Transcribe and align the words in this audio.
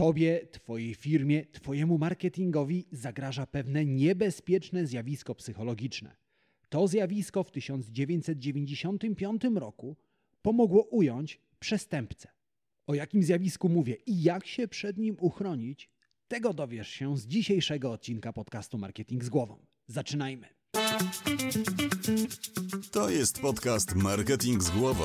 Tobie, 0.00 0.46
Twojej 0.52 0.94
firmie, 0.94 1.46
Twojemu 1.46 1.98
marketingowi 1.98 2.86
zagraża 2.92 3.46
pewne 3.46 3.86
niebezpieczne 3.86 4.86
zjawisko 4.86 5.34
psychologiczne. 5.34 6.16
To 6.68 6.88
zjawisko 6.88 7.44
w 7.44 7.50
1995 7.50 9.42
roku 9.54 9.96
pomogło 10.42 10.82
ująć 10.82 11.40
przestępcę. 11.58 12.28
O 12.86 12.94
jakim 12.94 13.22
zjawisku 13.22 13.68
mówię 13.68 13.96
i 14.06 14.22
jak 14.22 14.46
się 14.46 14.68
przed 14.68 14.98
nim 14.98 15.16
uchronić, 15.20 15.90
tego 16.28 16.54
dowiesz 16.54 16.88
się 16.88 17.16
z 17.16 17.26
dzisiejszego 17.26 17.92
odcinka 17.92 18.32
podcastu 18.32 18.78
Marketing 18.78 19.24
z 19.24 19.28
głową. 19.28 19.66
Zaczynajmy. 19.86 20.46
To 22.90 23.10
jest 23.10 23.40
podcast 23.40 23.94
Marketing 23.94 24.62
z 24.62 24.70
głową. 24.70 25.04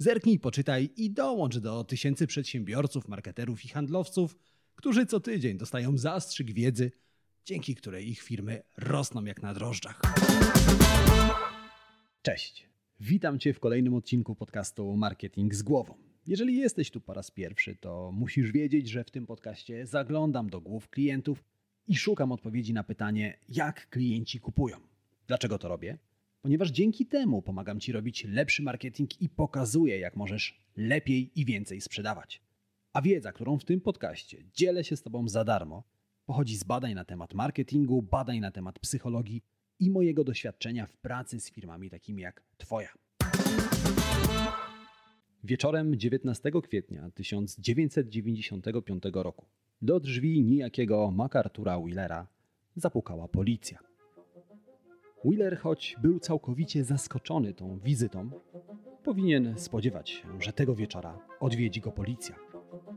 Zerknij, 0.00 0.38
poczytaj 0.38 0.90
i 0.96 1.10
dołącz 1.10 1.58
do 1.58 1.84
tysięcy 1.84 2.26
przedsiębiorców, 2.26 3.08
marketerów 3.08 3.64
i 3.64 3.68
handlowców, 3.68 4.36
którzy 4.74 5.06
co 5.06 5.20
tydzień 5.20 5.58
dostają 5.58 5.98
zastrzyk 5.98 6.52
wiedzy, 6.52 6.92
dzięki 7.44 7.74
której 7.74 8.08
ich 8.08 8.20
firmy 8.20 8.62
rosną 8.76 9.24
jak 9.24 9.42
na 9.42 9.54
drożdżach. 9.54 10.00
Cześć. 12.22 12.68
Witam 13.00 13.38
Cię 13.38 13.52
w 13.52 13.60
kolejnym 13.60 13.94
odcinku 13.94 14.34
podcastu 14.34 14.96
Marketing 14.96 15.54
z 15.54 15.62
głową. 15.62 15.94
Jeżeli 16.26 16.56
jesteś 16.56 16.90
tu 16.90 17.00
po 17.00 17.14
raz 17.14 17.30
pierwszy, 17.30 17.76
to 17.76 18.12
musisz 18.12 18.52
wiedzieć, 18.52 18.88
że 18.88 19.04
w 19.04 19.10
tym 19.10 19.26
podcaście 19.26 19.86
zaglądam 19.86 20.50
do 20.50 20.60
głów 20.60 20.88
klientów 20.88 21.44
i 21.86 21.96
szukam 21.96 22.32
odpowiedzi 22.32 22.72
na 22.74 22.84
pytanie, 22.84 23.38
jak 23.48 23.88
klienci 23.88 24.40
kupują. 24.40 24.76
Dlaczego 25.26 25.58
to 25.58 25.68
robię? 25.68 25.98
Ponieważ 26.48 26.70
dzięki 26.70 27.06
temu 27.06 27.42
pomagam 27.42 27.80
Ci 27.80 27.92
robić 27.92 28.24
lepszy 28.24 28.62
marketing 28.62 29.22
i 29.22 29.28
pokazuję, 29.28 29.98
jak 29.98 30.16
możesz 30.16 30.60
lepiej 30.76 31.40
i 31.40 31.44
więcej 31.44 31.80
sprzedawać. 31.80 32.42
A 32.92 33.02
wiedza, 33.02 33.32
którą 33.32 33.58
w 33.58 33.64
tym 33.64 33.80
podcaście 33.80 34.44
dzielę 34.54 34.84
się 34.84 34.96
z 34.96 35.02
Tobą 35.02 35.28
za 35.28 35.44
darmo, 35.44 35.84
pochodzi 36.26 36.56
z 36.56 36.64
badań 36.64 36.94
na 36.94 37.04
temat 37.04 37.34
marketingu, 37.34 38.02
badań 38.02 38.40
na 38.40 38.50
temat 38.50 38.78
psychologii 38.78 39.42
i 39.80 39.90
mojego 39.90 40.24
doświadczenia 40.24 40.86
w 40.86 40.96
pracy 40.96 41.40
z 41.40 41.50
firmami 41.50 41.90
takimi 41.90 42.22
jak 42.22 42.44
Twoja. 42.56 42.94
Wieczorem 45.44 45.98
19 45.98 46.50
kwietnia 46.62 47.10
1995 47.14 49.02
roku 49.12 49.46
do 49.82 50.00
drzwi 50.00 50.42
niejakiego 50.42 51.10
MacArthura 51.10 51.80
Willera 51.80 52.26
zapukała 52.76 53.28
policja. 53.28 53.87
Wheeler, 55.24 55.58
choć 55.58 55.96
był 56.02 56.18
całkowicie 56.18 56.84
zaskoczony 56.84 57.54
tą 57.54 57.78
wizytą, 57.78 58.30
powinien 59.04 59.54
spodziewać 59.56 60.10
się, 60.10 60.28
że 60.40 60.52
tego 60.52 60.74
wieczora 60.74 61.18
odwiedzi 61.40 61.80
go 61.80 61.92
policja. 61.92 62.34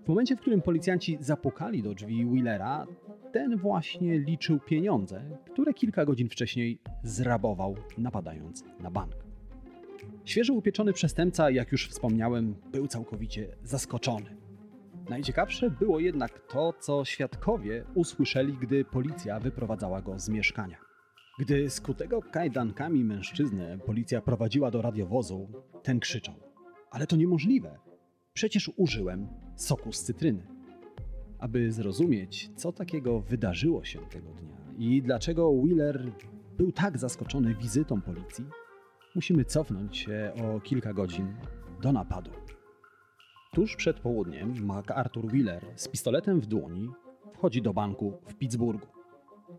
W 0.05 0.07
momencie, 0.07 0.35
w 0.35 0.41
którym 0.41 0.61
policjanci 0.61 1.17
zapukali 1.19 1.83
do 1.83 1.93
drzwi 1.93 2.25
Wheelera, 2.25 2.87
ten 3.31 3.57
właśnie 3.57 4.19
liczył 4.19 4.59
pieniądze, 4.59 5.37
które 5.51 5.73
kilka 5.73 6.05
godzin 6.05 6.29
wcześniej 6.29 6.79
zrabował, 7.03 7.75
napadając 7.97 8.63
na 8.79 8.91
bank. 8.91 9.15
Świeżo 10.25 10.53
upieczony 10.53 10.93
przestępca, 10.93 11.51
jak 11.51 11.71
już 11.71 11.87
wspomniałem, 11.89 12.55
był 12.71 12.87
całkowicie 12.87 13.47
zaskoczony. 13.63 14.37
Najciekawsze 15.09 15.69
było 15.69 15.99
jednak 15.99 16.39
to, 16.39 16.73
co 16.79 17.05
świadkowie 17.05 17.83
usłyszeli, 17.95 18.53
gdy 18.53 18.85
policja 18.85 19.39
wyprowadzała 19.39 20.01
go 20.01 20.19
z 20.19 20.29
mieszkania. 20.29 20.90
Gdy 21.39 21.69
skutego 21.69 22.21
kajdankami 22.21 23.03
mężczyznę 23.03 23.77
policja 23.85 24.21
prowadziła 24.21 24.71
do 24.71 24.81
radiowozu, 24.81 25.47
ten 25.83 25.99
krzyczał: 25.99 26.35
Ale 26.91 27.07
to 27.07 27.15
niemożliwe! 27.15 27.79
Przecież 28.33 28.71
użyłem 28.77 29.27
soku 29.55 29.91
z 29.91 30.03
cytryny. 30.03 30.47
Aby 31.39 31.71
zrozumieć, 31.71 32.49
co 32.55 32.71
takiego 32.71 33.19
wydarzyło 33.19 33.83
się 33.83 33.99
tego 33.99 34.29
dnia 34.29 34.61
i 34.77 35.01
dlaczego 35.01 35.51
Wheeler 35.53 36.11
był 36.57 36.71
tak 36.71 36.97
zaskoczony 36.97 37.55
wizytą 37.55 38.01
policji, 38.01 38.45
musimy 39.15 39.45
cofnąć 39.45 39.97
się 39.97 40.31
o 40.43 40.59
kilka 40.59 40.93
godzin 40.93 41.33
do 41.81 41.91
napadu. 41.91 42.31
Tuż 43.53 43.75
przed 43.75 43.99
południem 43.99 44.65
MacArthur 44.65 45.27
Wheeler 45.27 45.65
z 45.75 45.87
pistoletem 45.87 46.39
w 46.39 46.45
dłoni 46.45 46.89
wchodzi 47.33 47.61
do 47.61 47.73
banku 47.73 48.17
w 48.27 48.35
Pittsburghu. 48.35 49.00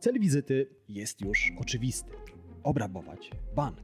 Cel 0.01 0.21
wizyty 0.21 0.67
jest 0.89 1.21
już 1.21 1.53
oczywisty: 1.61 2.13
obrabować 2.63 3.31
bank. 3.57 3.77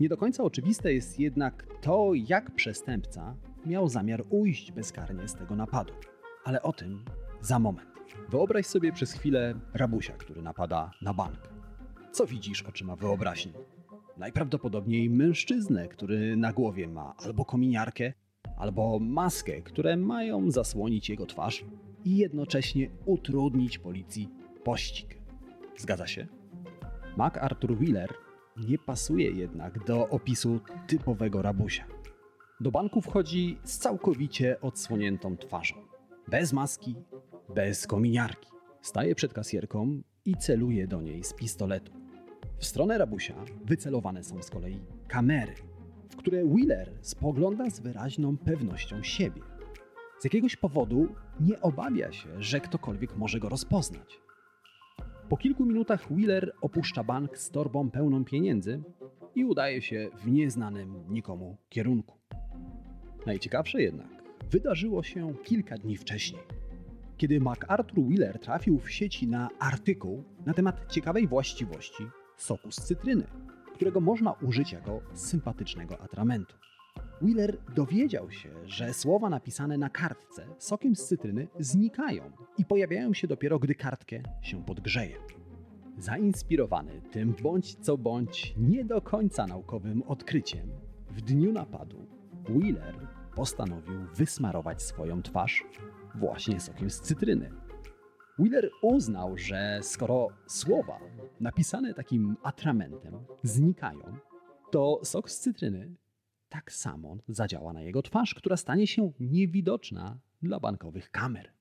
Nie 0.00 0.08
do 0.08 0.16
końca 0.16 0.42
oczywiste 0.42 0.92
jest 0.92 1.20
jednak 1.20 1.66
to, 1.80 2.10
jak 2.14 2.54
przestępca 2.54 3.36
miał 3.66 3.88
zamiar 3.88 4.24
ujść 4.30 4.72
bezkarnie 4.72 5.28
z 5.28 5.34
tego 5.34 5.56
napadu. 5.56 5.92
Ale 6.44 6.62
o 6.62 6.72
tym 6.72 7.04
za 7.40 7.58
moment. 7.58 7.90
Wyobraź 8.28 8.66
sobie 8.66 8.92
przez 8.92 9.12
chwilę 9.12 9.54
rabusia, 9.74 10.12
który 10.12 10.42
napada 10.42 10.90
na 11.02 11.14
bank. 11.14 11.48
Co 12.12 12.26
widzisz 12.26 12.62
oczyma 12.62 12.96
wyobraźni? 12.96 13.52
Najprawdopodobniej 14.16 15.10
mężczyznę, 15.10 15.88
który 15.88 16.36
na 16.36 16.52
głowie 16.52 16.88
ma 16.88 17.14
albo 17.16 17.44
kominiarkę, 17.44 18.12
albo 18.56 18.98
maskę, 18.98 19.62
które 19.62 19.96
mają 19.96 20.50
zasłonić 20.50 21.10
jego 21.10 21.26
twarz 21.26 21.64
i 22.04 22.16
jednocześnie 22.16 22.90
utrudnić 23.06 23.78
policji 23.78 24.28
pościg. 24.64 25.19
Zgadza 25.80 26.06
się? 26.06 26.26
MacArthur 27.16 27.76
Wheeler 27.78 28.14
nie 28.68 28.78
pasuje 28.78 29.30
jednak 29.30 29.84
do 29.84 30.08
opisu 30.08 30.60
typowego 30.86 31.42
rabusia. 31.42 31.84
Do 32.60 32.70
banku 32.70 33.00
wchodzi 33.00 33.58
z 33.64 33.78
całkowicie 33.78 34.60
odsłoniętą 34.60 35.36
twarzą. 35.36 35.74
Bez 36.28 36.52
maski, 36.52 36.94
bez 37.54 37.86
kominiarki. 37.86 38.50
Staje 38.82 39.14
przed 39.14 39.32
kasjerką 39.32 40.02
i 40.24 40.34
celuje 40.34 40.86
do 40.86 41.02
niej 41.02 41.24
z 41.24 41.34
pistoletu. 41.34 41.92
W 42.58 42.64
stronę 42.64 42.98
rabusia 42.98 43.44
wycelowane 43.64 44.24
są 44.24 44.42
z 44.42 44.50
kolei 44.50 44.80
kamery, 45.08 45.54
w 46.10 46.16
które 46.16 46.44
Wheeler 46.44 46.92
spogląda 47.00 47.70
z 47.70 47.80
wyraźną 47.80 48.38
pewnością 48.38 49.02
siebie. 49.02 49.42
Z 50.18 50.24
jakiegoś 50.24 50.56
powodu 50.56 51.08
nie 51.40 51.60
obawia 51.60 52.12
się, 52.12 52.42
że 52.42 52.60
ktokolwiek 52.60 53.16
może 53.16 53.40
go 53.40 53.48
rozpoznać. 53.48 54.20
Po 55.30 55.36
kilku 55.36 55.66
minutach 55.66 56.10
Wheeler 56.10 56.52
opuszcza 56.60 57.04
bank 57.04 57.38
z 57.38 57.50
torbą 57.50 57.90
pełną 57.90 58.24
pieniędzy 58.24 58.82
i 59.34 59.44
udaje 59.44 59.82
się 59.82 60.08
w 60.22 60.30
nieznanym 60.30 61.04
nikomu 61.08 61.56
kierunku. 61.68 62.18
Najciekawsze 63.26 63.82
jednak 63.82 64.08
wydarzyło 64.50 65.02
się 65.02 65.34
kilka 65.44 65.78
dni 65.78 65.96
wcześniej, 65.96 66.42
kiedy 67.16 67.40
MacArthur 67.40 68.04
Wheeler 68.04 68.38
trafił 68.38 68.78
w 68.78 68.90
sieci 68.90 69.28
na 69.28 69.48
artykuł 69.58 70.24
na 70.46 70.54
temat 70.54 70.92
ciekawej 70.92 71.26
właściwości 71.26 72.04
soku 72.36 72.70
z 72.70 72.76
cytryny, 72.76 73.26
którego 73.74 74.00
można 74.00 74.32
użyć 74.32 74.72
jako 74.72 75.00
sympatycznego 75.14 76.00
atramentu. 76.00 76.56
Wheeler 77.22 77.58
dowiedział 77.74 78.30
się, 78.30 78.50
że 78.66 78.94
słowa 78.94 79.30
napisane 79.30 79.78
na 79.78 79.90
kartce 79.90 80.46
sokiem 80.58 80.96
z 80.96 81.06
cytryny 81.06 81.48
znikają 81.58 82.32
i 82.58 82.64
pojawiają 82.64 83.14
się 83.14 83.26
dopiero, 83.26 83.58
gdy 83.58 83.74
kartkę 83.74 84.22
się 84.42 84.64
podgrzeje. 84.64 85.16
Zainspirowany 85.98 87.00
tym 87.10 87.34
bądź 87.42 87.74
co 87.74 87.98
bądź 87.98 88.54
nie 88.56 88.84
do 88.84 89.02
końca 89.02 89.46
naukowym 89.46 90.02
odkryciem, 90.02 90.68
w 91.10 91.20
dniu 91.20 91.52
napadu 91.52 92.06
Wheeler 92.48 92.94
postanowił 93.34 94.00
wysmarować 94.14 94.82
swoją 94.82 95.22
twarz 95.22 95.64
właśnie 96.14 96.60
sokiem 96.60 96.90
z 96.90 97.00
cytryny. 97.00 97.50
Wheeler 98.38 98.70
uznał, 98.82 99.38
że 99.38 99.78
skoro 99.82 100.28
słowa 100.46 100.98
napisane 101.40 101.94
takim 101.94 102.36
atramentem 102.42 103.14
znikają, 103.42 104.16
to 104.70 105.00
sok 105.04 105.30
z 105.30 105.40
cytryny 105.40 105.94
tak 106.50 106.72
samo 106.72 107.16
zadziała 107.28 107.72
na 107.72 107.82
jego 107.82 108.02
twarz, 108.02 108.34
która 108.34 108.56
stanie 108.56 108.86
się 108.86 109.12
niewidoczna 109.20 110.18
dla 110.42 110.60
bankowych 110.60 111.10
kamer. 111.10 111.52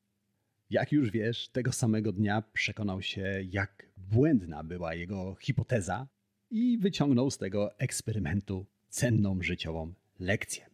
Jak 0.70 0.92
już 0.92 1.12
wiesz, 1.12 1.50
tego 1.50 1.72
samego 1.72 2.12
dnia 2.12 2.44
przekonał 2.54 3.02
się, 3.02 3.44
jak 3.50 3.86
błędna 3.98 4.64
była 4.64 4.94
jego 4.94 5.36
hipoteza 5.36 6.08
i 6.52 6.78
wyciągnął 6.78 7.32
z 7.32 7.38
tego 7.38 7.80
eksperymentu 7.80 8.66
cenną 8.90 9.42
życiową 9.42 9.94
lekcję. 10.20 10.66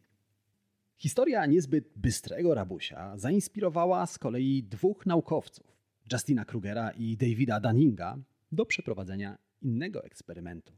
Historia 0.98 1.46
niezbyt 1.46 1.90
bystrego 1.96 2.54
rabusia 2.54 3.18
zainspirowała 3.18 4.06
z 4.06 4.18
kolei 4.18 4.64
dwóch 4.64 5.06
naukowców, 5.06 5.78
Justina 6.12 6.46
Krugera 6.46 6.92
i 6.92 7.18
Davida 7.18 7.60
Dunninga 7.60 8.18
do 8.52 8.66
przeprowadzenia 8.66 9.38
innego 9.62 10.04
eksperymentu. 10.04 10.74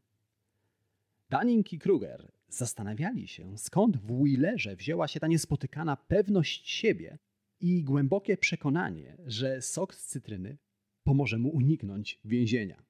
Dunning 1.30 1.74
i 1.74 1.80
Kruger 1.80 2.31
zastanawiali 2.49 3.27
się, 3.27 3.57
skąd 3.57 3.97
w 3.97 4.23
Wheelerze 4.23 4.75
wzięła 4.75 5.07
się 5.07 5.19
ta 5.19 5.27
niespotykana 5.27 5.97
pewność 5.97 6.69
siebie 6.69 7.17
i 7.59 7.83
głębokie 7.83 8.38
przekonanie, 8.38 9.17
że 9.25 9.61
sok 9.61 9.95
z 9.95 10.05
cytryny 10.05 10.57
pomoże 11.03 11.38
mu 11.38 11.49
uniknąć 11.49 12.19
więzienia. 12.25 12.83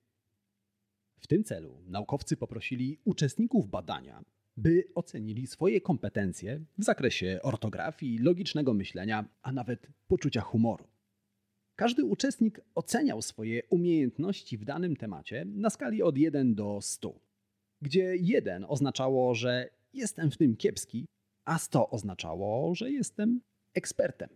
W 1.19 1.27
tym 1.27 1.43
celu 1.43 1.81
naukowcy 1.85 2.37
poprosili 2.37 2.99
uczestników 3.05 3.69
badania, 3.69 4.23
by 4.57 4.83
ocenili 4.95 5.47
swoje 5.47 5.81
kompetencje 5.81 6.65
w 6.77 6.83
zakresie 6.83 7.39
ortografii, 7.43 8.19
logicznego 8.19 8.73
myślenia, 8.73 9.29
a 9.41 9.51
nawet 9.51 9.87
poczucia 10.07 10.41
humoru. 10.41 10.87
Każdy 11.75 12.05
uczestnik 12.05 12.61
oceniał 12.75 13.21
swoje 13.21 13.63
umiejętności 13.69 14.57
w 14.57 14.65
danym 14.65 14.95
temacie 14.95 15.45
na 15.45 15.69
skali 15.69 16.03
od 16.03 16.17
1 16.17 16.55
do 16.55 16.79
100, 16.81 17.19
gdzie 17.81 18.15
1 18.15 18.65
oznaczało, 18.67 19.35
że 19.35 19.69
jestem 19.93 20.31
w 20.31 20.37
tym 20.37 20.55
kiepski, 20.55 21.05
a 21.45 21.57
100 21.59 21.89
oznaczało, 21.89 22.75
że 22.75 22.91
jestem 22.91 23.41
ekspertem. 23.73 24.29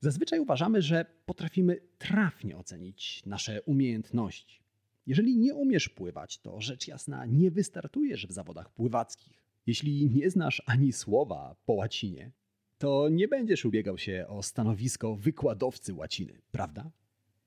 Zazwyczaj 0.00 0.40
uważamy, 0.40 0.82
że 0.82 1.06
potrafimy 1.26 1.80
trafnie 1.98 2.56
ocenić 2.56 3.22
nasze 3.26 3.62
umiejętności. 3.62 4.60
Jeżeli 5.06 5.38
nie 5.38 5.54
umiesz 5.54 5.88
pływać, 5.88 6.38
to 6.38 6.60
rzecz 6.60 6.88
jasna 6.88 7.26
nie 7.26 7.50
wystartujesz 7.50 8.26
w 8.26 8.32
zawodach 8.32 8.70
pływackich. 8.70 9.42
Jeśli 9.66 10.10
nie 10.10 10.30
znasz 10.30 10.62
ani 10.66 10.92
słowa 10.92 11.56
po 11.66 11.72
łacinie, 11.72 12.32
to 12.78 13.08
nie 13.08 13.28
będziesz 13.28 13.64
ubiegał 13.64 13.98
się 13.98 14.26
o 14.28 14.42
stanowisko 14.42 15.16
wykładowcy 15.16 15.94
łaciny, 15.94 16.40
prawda? 16.50 16.90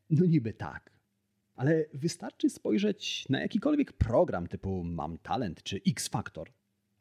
No 0.09 0.25
niby 0.25 0.53
tak. 0.53 0.98
Ale 1.59 1.85
wystarczy 1.93 2.49
spojrzeć 2.49 3.29
na 3.29 3.39
jakikolwiek 3.39 3.93
program 3.93 4.47
typu 4.47 4.83
Mam 4.83 5.17
Talent 5.17 5.63
czy 5.63 5.81
X 5.87 6.07
Factor, 6.07 6.51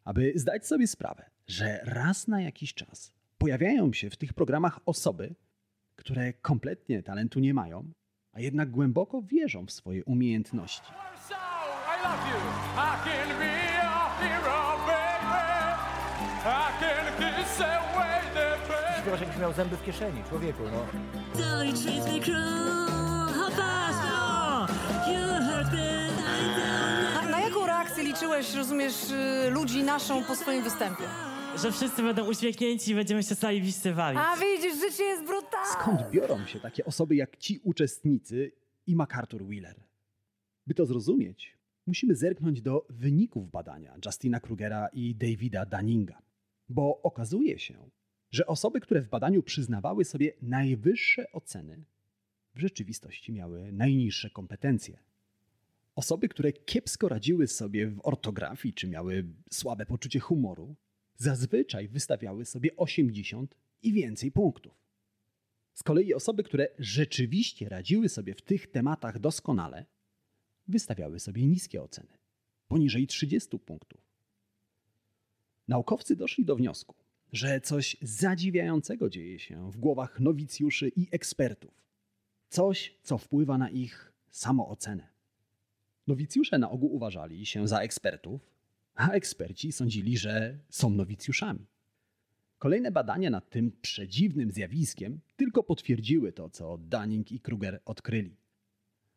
aby 0.04 0.32
zdać 0.34 0.66
sobie 0.66 0.86
sprawę, 0.86 1.30
że 1.46 1.80
raz 1.84 2.28
na 2.28 2.40
jakiś 2.42 2.74
czas 2.74 3.12
pojawiają 3.38 3.92
się 3.92 4.10
w 4.10 4.16
tych 4.16 4.32
programach 4.32 4.80
osoby, 4.86 5.34
które 5.96 6.32
kompletnie 6.32 7.02
talentu 7.02 7.40
nie 7.40 7.54
mają, 7.54 7.92
a 8.32 8.40
jednak 8.40 8.70
głęboko 8.70 9.22
wierzą 9.22 9.66
w 9.66 9.72
swoje 9.72 10.04
umiejętności. 10.04 10.92
Śpiewasz 19.00 19.20
jakbyś 19.20 19.38
miał 19.38 19.52
zęby 19.52 19.76
w 19.76 19.84
kieszeni, 19.84 20.24
człowieku, 20.28 20.62
no. 20.72 20.86
Na, 27.14 27.30
na 27.30 27.40
jaką 27.40 27.66
reakcję 27.66 28.04
liczyłeś, 28.04 28.54
rozumiesz, 28.54 29.10
y, 29.46 29.50
ludzi 29.50 29.82
naszą 29.82 30.24
po 30.24 30.36
swoim 30.36 30.64
występie? 30.64 31.04
że 31.62 31.72
wszyscy 31.72 32.02
będą 32.02 32.28
uśmiechnięci 32.28 32.90
i 32.90 32.94
będziemy 32.94 33.22
się 33.22 33.34
sami 33.34 33.62
bawić. 33.96 34.22
A 34.22 34.36
widzisz, 34.36 34.80
życie 34.80 35.04
jest 35.04 35.24
brutalne. 35.24 35.72
Skąd 35.72 36.10
biorą 36.10 36.46
się 36.46 36.60
takie 36.60 36.84
osoby 36.84 37.16
jak 37.16 37.36
ci 37.36 37.60
uczestnicy 37.64 38.52
i 38.86 38.96
MacArthur 38.96 39.44
Wheeler? 39.46 39.80
By 40.66 40.74
to 40.74 40.86
zrozumieć, 40.86 41.58
musimy 41.86 42.14
zerknąć 42.14 42.62
do 42.62 42.86
wyników 42.90 43.50
badania 43.50 43.94
Justina 44.06 44.40
Krugera 44.40 44.88
i 44.92 45.14
Davida 45.14 45.66
Dunninga. 45.66 46.22
Bo 46.68 47.02
okazuje 47.02 47.58
się, 47.58 47.90
że 48.30 48.46
osoby, 48.46 48.80
które 48.80 49.02
w 49.02 49.08
badaniu 49.08 49.42
przyznawały 49.42 50.04
sobie 50.04 50.32
najwyższe 50.42 51.32
oceny, 51.32 51.84
w 52.58 52.60
rzeczywistości 52.60 53.32
miały 53.32 53.72
najniższe 53.72 54.30
kompetencje. 54.30 54.98
Osoby, 55.94 56.28
które 56.28 56.52
kiepsko 56.52 57.08
radziły 57.08 57.46
sobie 57.46 57.90
w 57.90 58.00
ortografii 58.06 58.74
czy 58.74 58.88
miały 58.88 59.24
słabe 59.50 59.86
poczucie 59.86 60.20
humoru, 60.20 60.76
zazwyczaj 61.16 61.88
wystawiały 61.88 62.44
sobie 62.44 62.76
80 62.76 63.54
i 63.82 63.92
więcej 63.92 64.32
punktów. 64.32 64.74
Z 65.74 65.82
kolei 65.82 66.14
osoby, 66.14 66.42
które 66.42 66.68
rzeczywiście 66.78 67.68
radziły 67.68 68.08
sobie 68.08 68.34
w 68.34 68.42
tych 68.42 68.70
tematach 68.70 69.18
doskonale, 69.18 69.86
wystawiały 70.68 71.20
sobie 71.20 71.46
niskie 71.46 71.82
oceny 71.82 72.18
poniżej 72.68 73.06
30 73.06 73.58
punktów. 73.58 74.00
Naukowcy 75.68 76.16
doszli 76.16 76.44
do 76.44 76.56
wniosku, 76.56 76.94
że 77.32 77.60
coś 77.60 77.96
zadziwiającego 78.02 79.10
dzieje 79.10 79.38
się 79.38 79.70
w 79.70 79.76
głowach 79.76 80.20
nowicjuszy 80.20 80.92
i 80.96 81.06
ekspertów. 81.10 81.87
Coś, 82.48 82.94
co 83.02 83.18
wpływa 83.18 83.58
na 83.58 83.70
ich 83.70 84.12
samoocenę. 84.30 85.08
Nowicjusze 86.06 86.58
na 86.58 86.70
ogół 86.70 86.94
uważali 86.94 87.46
się 87.46 87.68
za 87.68 87.80
ekspertów, 87.80 88.50
a 88.94 89.10
eksperci 89.10 89.72
sądzili, 89.72 90.18
że 90.18 90.58
są 90.68 90.90
nowicjuszami. 90.90 91.66
Kolejne 92.58 92.90
badania 92.90 93.30
nad 93.30 93.50
tym 93.50 93.72
przedziwnym 93.82 94.50
zjawiskiem 94.50 95.20
tylko 95.36 95.62
potwierdziły 95.62 96.32
to, 96.32 96.50
co 96.50 96.78
Dunning 96.78 97.32
i 97.32 97.40
Kruger 97.40 97.80
odkryli. 97.84 98.36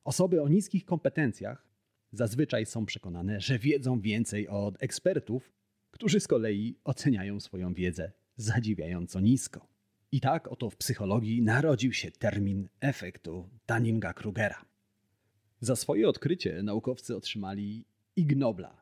Osoby 0.04 0.42
o 0.42 0.48
niskich 0.48 0.86
kompetencjach 0.86 1.68
zazwyczaj 2.12 2.66
są 2.66 2.86
przekonane, 2.86 3.42
że 3.42 3.60
wiedzą 3.60 4.00
więcej 4.00 4.48
od 4.48 4.83
ekspertów, 4.83 5.51
którzy 5.92 6.19
z 6.19 6.28
kolei 6.28 6.75
oceniają 6.83 7.39
swoją 7.39 7.74
wiedzę 7.74 8.12
zadziwiająco 8.36 9.19
nisko. 9.19 9.70
I 10.13 10.22
tak 10.22 10.48
oto 10.48 10.69
w 10.69 10.78
psychologii 10.78 11.42
narodził 11.42 11.94
się 11.94 12.12
termin 12.12 12.69
efektu 12.80 13.50
Dunninga-Krugera. 13.68 14.66
Za 15.60 15.75
swoje 15.75 16.10
odkrycie 16.10 16.63
naukowcy 16.63 17.16
otrzymali 17.16 17.86
Ig 18.16 18.36
Nobla. 18.36 18.81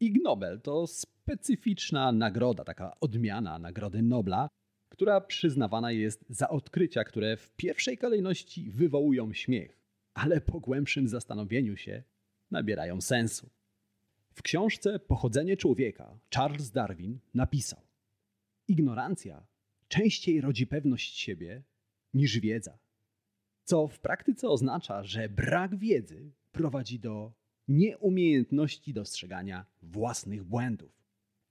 Ig 0.00 0.22
Nobel 0.22 0.60
to 0.60 0.86
specyficzna 0.86 2.12
nagroda, 2.12 2.64
taka 2.64 3.00
odmiana 3.00 3.58
Nagrody 3.58 4.02
Nobla, 4.02 4.48
która 4.88 5.20
przyznawana 5.20 5.92
jest 5.92 6.24
za 6.28 6.48
odkrycia, 6.48 7.04
które 7.04 7.36
w 7.36 7.50
pierwszej 7.50 7.98
kolejności 7.98 8.70
wywołują 8.70 9.32
śmiech, 9.32 9.78
ale 10.14 10.40
po 10.40 10.60
głębszym 10.60 11.08
zastanowieniu 11.08 11.76
się 11.76 12.02
nabierają 12.50 13.00
sensu. 13.00 13.50
W 14.34 14.42
książce 14.42 14.98
Pochodzenie 14.98 15.56
człowieka 15.56 16.18
Charles 16.34 16.70
Darwin 16.70 17.18
napisał: 17.34 17.80
Ignorancja 18.68 19.46
częściej 19.96 20.40
rodzi 20.40 20.66
pewność 20.66 21.18
siebie 21.18 21.62
niż 22.14 22.40
wiedza. 22.40 22.78
Co 23.64 23.88
w 23.88 23.98
praktyce 24.00 24.48
oznacza, 24.48 25.04
że 25.04 25.28
brak 25.28 25.76
wiedzy 25.76 26.32
prowadzi 26.52 26.98
do 26.98 27.32
nieumiejętności 27.68 28.92
dostrzegania 28.92 29.66
własnych 29.82 30.44
błędów. 30.44 31.02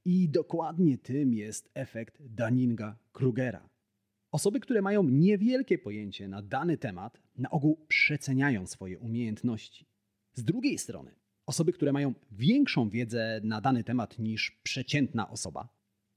I 0.05 0.29
dokładnie 0.29 0.97
tym 0.97 1.33
jest 1.33 1.69
efekt 1.73 2.21
Dunninga-Krugera. 2.21 3.69
Osoby, 4.31 4.59
które 4.59 4.81
mają 4.81 5.03
niewielkie 5.03 5.77
pojęcie 5.77 6.27
na 6.27 6.41
dany 6.41 6.77
temat, 6.77 7.21
na 7.35 7.49
ogół 7.49 7.85
przeceniają 7.87 8.67
swoje 8.67 8.99
umiejętności. 8.99 9.85
Z 10.33 10.43
drugiej 10.43 10.77
strony, 10.77 11.15
osoby, 11.45 11.73
które 11.73 11.91
mają 11.91 12.13
większą 12.31 12.89
wiedzę 12.89 13.41
na 13.43 13.61
dany 13.61 13.83
temat 13.83 14.19
niż 14.19 14.51
przeciętna 14.63 15.29
osoba, 15.29 15.69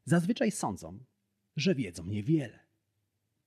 zazwyczaj 0.04 0.50
sądzą, 0.50 0.98
że 1.58 1.74
wiedzą 1.74 2.06
niewiele. 2.06 2.58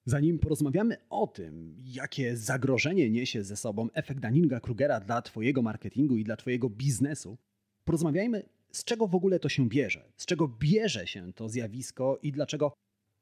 Zanim 0.06 0.40
porozmawiamy 0.40 0.98
o 1.10 1.28
tym, 1.28 1.76
jakie 1.84 2.38
zagrożenie 2.38 3.10
niesie 3.10 3.44
ze 3.44 3.58
sobą 3.58 3.90
efekt 3.94 4.22
Dunninga-Krugera 4.22 5.06
dla 5.06 5.22
Twojego 5.22 5.62
marketingu 5.62 6.18
i 6.18 6.24
dla 6.24 6.36
Twojego 6.36 6.70
biznesu, 6.70 7.38
porozmawiajmy, 7.86 8.50
z 8.72 8.84
czego 8.84 9.08
w 9.08 9.16
ogóle 9.16 9.40
to 9.40 9.50
się 9.50 9.70
bierze, 9.70 10.12
z 10.18 10.26
czego 10.26 10.48
bierze 10.48 11.08
się 11.08 11.34
to 11.34 11.50
zjawisko 11.50 12.20
i 12.22 12.32
dlaczego 12.32 12.74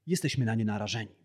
jesteśmy 0.08 0.46
na 0.46 0.55
nie 0.55 0.65
narażeni. 0.65 1.15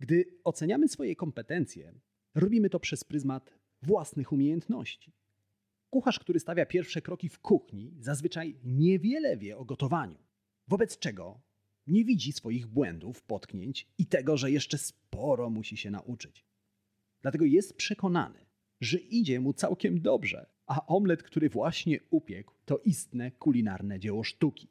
Gdy 0.00 0.24
oceniamy 0.44 0.88
swoje 0.88 1.16
kompetencje, 1.16 1.94
robimy 2.34 2.70
to 2.70 2.80
przez 2.80 3.04
pryzmat 3.04 3.54
własnych 3.82 4.32
umiejętności. 4.32 5.12
Kucharz, 5.90 6.18
który 6.18 6.40
stawia 6.40 6.66
pierwsze 6.66 7.02
kroki 7.02 7.28
w 7.28 7.38
kuchni, 7.38 7.94
zazwyczaj 8.00 8.56
niewiele 8.64 9.36
wie 9.36 9.56
o 9.56 9.64
gotowaniu, 9.64 10.18
wobec 10.68 10.98
czego 10.98 11.40
nie 11.86 12.04
widzi 12.04 12.32
swoich 12.32 12.66
błędów, 12.66 13.22
potknięć 13.22 13.86
i 13.98 14.06
tego, 14.06 14.36
że 14.36 14.50
jeszcze 14.50 14.78
sporo 14.78 15.50
musi 15.50 15.76
się 15.76 15.90
nauczyć. 15.90 16.44
Dlatego 17.22 17.44
jest 17.44 17.76
przekonany, 17.76 18.46
że 18.80 18.98
idzie 18.98 19.40
mu 19.40 19.52
całkiem 19.52 20.00
dobrze, 20.00 20.46
a 20.66 20.86
omlet, 20.86 21.22
który 21.22 21.48
właśnie 21.48 22.00
upiekł, 22.10 22.54
to 22.64 22.78
istne 22.78 23.30
kulinarne 23.30 24.00
dzieło 24.00 24.24
sztuki. 24.24 24.68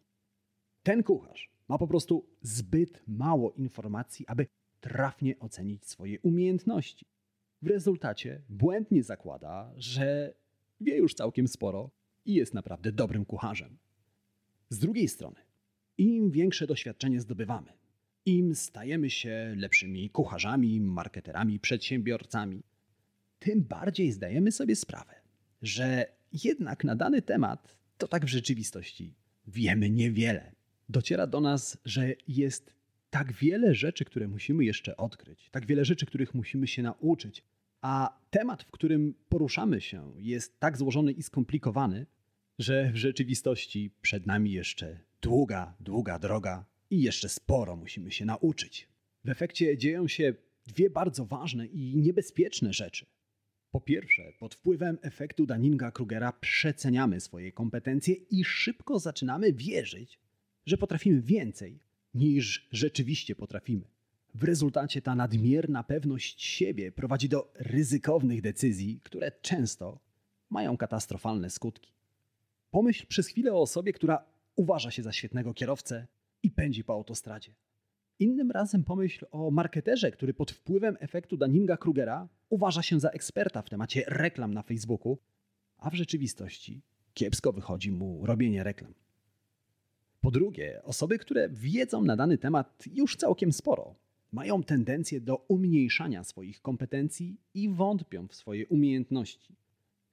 Ten 0.84 1.03
kucharz 1.03 1.51
ma 1.67 1.77
po 1.77 1.88
prostu 1.88 2.25
zbyt 2.41 3.03
mało 3.08 3.51
informacji, 3.51 4.27
aby 4.27 4.48
trafnie 4.79 5.39
ocenić 5.39 5.86
swoje 5.86 6.20
umiejętności. 6.20 7.05
W 7.62 7.67
rezultacie 7.67 8.41
błędnie 8.50 9.03
zakłada, 9.03 9.74
że 9.77 10.34
wie 10.82 10.98
już 10.98 11.13
całkiem 11.13 11.48
sporo 11.48 11.91
i 12.25 12.34
jest 12.34 12.53
naprawdę 12.53 12.91
dobrym 12.91 13.25
kucharzem. 13.25 13.77
Z 14.70 14.79
drugiej 14.79 15.08
strony, 15.08 15.39
im 15.97 16.31
większe 16.31 16.67
doświadczenie 16.67 17.19
zdobywamy, 17.19 17.73
im 18.25 18.55
stajemy 18.55 19.09
się 19.09 19.53
lepszymi 19.57 20.09
kucharzami, 20.09 20.81
marketerami, 20.81 21.59
przedsiębiorcami, 21.59 22.63
tym 23.39 23.63
bardziej 23.63 24.12
zdajemy 24.12 24.51
sobie 24.51 24.75
sprawę, 24.75 25.13
że 25.62 26.05
jednak 26.43 26.83
na 26.83 26.95
dany 26.95 27.21
temat 27.21 27.77
to 27.97 28.07
tak 28.07 28.25
w 28.25 28.29
rzeczywistości 28.29 29.15
wiemy 29.47 29.89
niewiele. 29.89 30.51
Dociera 30.89 31.27
do 31.27 31.41
nas, 31.41 31.77
że 31.85 32.13
jest 32.27 32.73
tak 33.09 33.33
wiele 33.33 33.75
rzeczy, 33.75 34.05
które 34.05 34.27
musimy 34.27 34.65
jeszcze 34.65 34.97
odkryć, 34.97 35.50
tak 35.51 35.65
wiele 35.65 35.85
rzeczy, 35.85 36.05
których 36.05 36.33
musimy 36.33 36.67
się 36.67 36.83
nauczyć, 36.83 37.43
a 37.81 38.19
temat, 38.29 38.63
w 38.63 38.71
którym 38.71 39.13
poruszamy 39.29 39.81
się, 39.81 40.13
jest 40.17 40.59
tak 40.59 40.77
złożony 40.77 41.12
i 41.12 41.23
skomplikowany, 41.23 42.05
że 42.60 42.91
w 42.91 42.95
rzeczywistości 42.98 43.91
przed 44.01 44.25
nami 44.25 44.51
jeszcze 44.51 45.00
długa, 45.22 45.75
długa 45.79 46.19
droga 46.19 46.65
i 46.89 47.01
jeszcze 47.01 47.29
sporo 47.29 47.75
musimy 47.75 48.12
się 48.12 48.25
nauczyć. 48.25 48.88
W 49.24 49.29
efekcie 49.29 49.77
dzieją 49.77 50.07
się 50.07 50.33
dwie 50.67 50.89
bardzo 50.89 51.25
ważne 51.25 51.65
i 51.65 51.98
niebezpieczne 51.98 52.74
rzeczy. 52.74 53.05
Po 53.72 53.81
pierwsze, 53.81 54.33
pod 54.39 54.55
wpływem 54.55 54.98
efektu 55.01 55.45
Daninga-Krugera 55.45 56.33
przeceniamy 56.39 57.19
swoje 57.19 57.51
kompetencje 57.51 58.15
i 58.15 58.43
szybko 58.43 59.00
zaczynamy 59.00 59.53
wierzyć, 59.53 60.19
że 60.65 60.77
potrafimy 60.77 61.22
więcej 61.22 61.79
niż 62.13 62.67
rzeczywiście 62.72 63.36
potrafimy. 63.36 63.86
W 64.36 64.43
rezultacie 64.43 65.01
ta 65.01 65.15
nadmierna 65.15 65.83
pewność 65.83 66.43
siebie 66.43 66.91
prowadzi 66.91 67.29
do 67.29 67.53
ryzykownych 67.55 68.41
decyzji, 68.41 69.00
które 69.03 69.31
często 69.41 70.00
mają 70.50 70.77
katastrofalne 70.77 71.50
skutki. 71.50 71.93
Pomyśl 72.74 73.08
przez 73.08 73.27
chwilę 73.27 73.53
o 73.53 73.62
osobie, 73.62 73.94
która 73.94 74.25
uważa 74.56 74.92
się 74.92 75.03
za 75.03 75.12
świetnego 75.12 75.53
kierowcę 75.53 76.08
i 76.44 76.51
pędzi 76.51 76.84
po 76.84 76.94
autostradzie. 76.94 77.56
Innym 78.20 78.51
razem 78.51 78.84
pomyśl 78.84 79.25
o 79.32 79.51
marketerze, 79.51 80.12
który 80.12 80.34
pod 80.34 80.51
wpływem 80.51 80.98
efektu 81.00 81.38
Daninga-Krugera 81.38 82.27
uważa 82.50 82.82
się 82.82 83.00
za 83.00 83.10
eksperta 83.10 83.62
w 83.62 83.70
temacie 83.70 84.03
reklam 84.08 84.53
na 84.53 84.62
Facebooku, 84.62 85.18
a 85.77 85.89
w 85.89 85.94
rzeczywistości 85.94 86.82
kiepsko 87.13 87.51
wychodzi 87.51 87.92
mu 87.92 88.25
robienie 88.25 88.63
reklam. 88.63 88.94
Po 90.22 90.32
drugie, 90.32 90.84
osoby, 90.84 91.20
które 91.20 91.50
wiedzą 91.50 92.03
na 92.03 92.15
dany 92.15 92.38
temat 92.38 92.84
już 92.94 93.15
całkiem 93.15 93.53
sporo, 93.53 93.96
mają 94.32 94.63
tendencję 94.63 95.22
do 95.22 95.36
umniejszania 95.36 96.24
swoich 96.24 96.62
kompetencji 96.62 97.38
i 97.53 97.70
wątpią 97.70 98.27
w 98.27 98.36
swoje 98.36 98.68
umiejętności, 98.68 99.56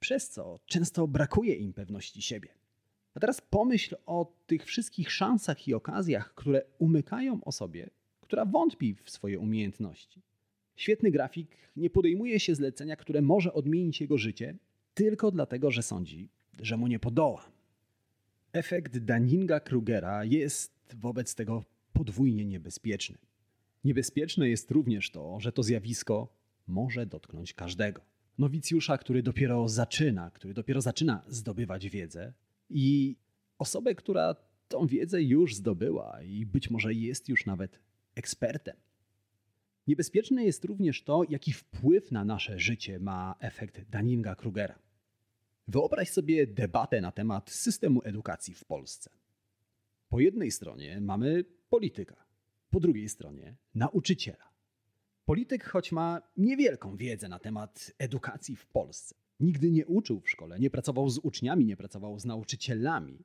przez 0.01 0.29
co 0.29 0.59
często 0.65 1.07
brakuje 1.07 1.55
im 1.55 1.73
pewności 1.73 2.21
siebie. 2.21 2.49
A 3.13 3.19
teraz 3.19 3.41
pomyśl 3.41 3.95
o 4.05 4.33
tych 4.47 4.65
wszystkich 4.65 5.11
szansach 5.11 5.67
i 5.67 5.73
okazjach, 5.73 6.33
które 6.33 6.61
umykają 6.79 7.43
osobie, 7.43 7.89
która 8.21 8.45
wątpi 8.45 8.95
w 9.03 9.09
swoje 9.09 9.39
umiejętności. 9.39 10.21
Świetny 10.75 11.11
grafik 11.11 11.57
nie 11.75 11.89
podejmuje 11.89 12.39
się 12.39 12.55
zlecenia, 12.55 12.95
które 12.95 13.21
może 13.21 13.53
odmienić 13.53 14.01
jego 14.01 14.17
życie, 14.17 14.57
tylko 14.93 15.31
dlatego, 15.31 15.71
że 15.71 15.81
sądzi, 15.83 16.29
że 16.59 16.77
mu 16.77 16.87
nie 16.87 16.99
podoła. 16.99 17.51
Efekt 18.53 18.97
Daninga-Krugera 18.97 20.25
jest 20.25 20.95
wobec 20.95 21.35
tego 21.35 21.63
podwójnie 21.93 22.45
niebezpieczny. 22.45 23.17
Niebezpieczne 23.83 24.49
jest 24.49 24.71
również 24.71 25.11
to, 25.11 25.39
że 25.39 25.51
to 25.51 25.63
zjawisko 25.63 26.33
może 26.67 27.05
dotknąć 27.05 27.53
każdego. 27.53 28.01
Nowicjusza, 28.41 28.97
który 28.97 29.23
dopiero 29.23 29.69
zaczyna, 29.69 30.31
który 30.31 30.53
dopiero 30.53 30.81
zaczyna 30.81 31.23
zdobywać 31.27 31.89
wiedzę 31.89 32.33
i 32.69 33.15
osobę, 33.57 33.95
która 33.95 34.35
tą 34.67 34.87
wiedzę 34.87 35.23
już 35.23 35.55
zdobyła 35.55 36.21
i 36.23 36.45
być 36.45 36.69
może 36.69 36.93
jest 36.93 37.29
już 37.29 37.45
nawet 37.45 37.79
ekspertem. 38.15 38.75
Niebezpieczne 39.87 40.43
jest 40.43 40.65
również 40.65 41.03
to, 41.03 41.23
jaki 41.29 41.53
wpływ 41.53 42.11
na 42.11 42.25
nasze 42.25 42.59
życie 42.59 42.99
ma 42.99 43.35
efekt 43.39 43.89
Daninga-Krugera. 43.89 44.79
Wyobraź 45.67 46.09
sobie 46.09 46.47
debatę 46.47 47.01
na 47.01 47.11
temat 47.11 47.49
systemu 47.49 48.01
edukacji 48.03 48.53
w 48.53 48.65
Polsce. 48.65 49.09
Po 50.09 50.19
jednej 50.19 50.51
stronie 50.51 51.01
mamy 51.01 51.43
polityka, 51.69 52.25
po 52.69 52.79
drugiej 52.79 53.09
stronie 53.09 53.55
nauczyciela. 53.75 54.50
Polityk, 55.25 55.63
choć 55.63 55.91
ma 55.91 56.21
niewielką 56.37 56.97
wiedzę 56.97 57.29
na 57.29 57.39
temat 57.39 57.91
edukacji 57.97 58.55
w 58.55 58.65
Polsce, 58.65 59.15
nigdy 59.39 59.71
nie 59.71 59.85
uczył 59.85 60.19
w 60.19 60.29
szkole, 60.29 60.59
nie 60.59 60.69
pracował 60.69 61.09
z 61.09 61.17
uczniami, 61.17 61.65
nie 61.65 61.77
pracował 61.77 62.19
z 62.19 62.25
nauczycielami, 62.25 63.23